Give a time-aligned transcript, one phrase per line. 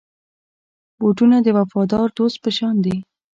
[0.99, 2.97] بوټونه د وفادار دوست په شان دي.